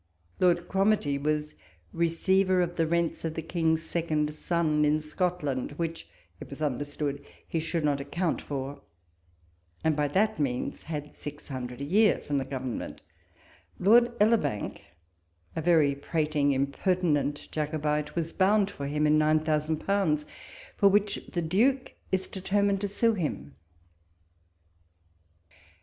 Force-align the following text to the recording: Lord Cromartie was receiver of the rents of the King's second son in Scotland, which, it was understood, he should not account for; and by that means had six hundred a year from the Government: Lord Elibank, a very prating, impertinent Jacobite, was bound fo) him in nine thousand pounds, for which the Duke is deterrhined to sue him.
Lord 0.39 0.67
Cromartie 0.67 1.19
was 1.19 1.53
receiver 1.93 2.59
of 2.63 2.75
the 2.75 2.87
rents 2.87 3.23
of 3.23 3.35
the 3.35 3.43
King's 3.43 3.83
second 3.83 4.33
son 4.33 4.83
in 4.83 4.99
Scotland, 4.99 5.73
which, 5.73 6.07
it 6.39 6.49
was 6.49 6.59
understood, 6.59 7.23
he 7.47 7.59
should 7.59 7.85
not 7.85 8.01
account 8.01 8.41
for; 8.41 8.81
and 9.83 9.95
by 9.95 10.07
that 10.07 10.39
means 10.39 10.85
had 10.85 11.15
six 11.15 11.49
hundred 11.49 11.81
a 11.81 11.85
year 11.85 12.17
from 12.17 12.39
the 12.39 12.45
Government: 12.45 13.01
Lord 13.77 14.11
Elibank, 14.19 14.81
a 15.55 15.61
very 15.61 15.93
prating, 15.93 16.51
impertinent 16.51 17.47
Jacobite, 17.51 18.15
was 18.15 18.33
bound 18.33 18.71
fo) 18.71 18.85
him 18.85 19.05
in 19.05 19.19
nine 19.19 19.39
thousand 19.41 19.85
pounds, 19.85 20.25
for 20.77 20.89
which 20.89 21.23
the 21.31 21.43
Duke 21.43 21.93
is 22.11 22.27
deterrhined 22.27 22.81
to 22.81 22.87
sue 22.87 23.13
him. 23.13 23.53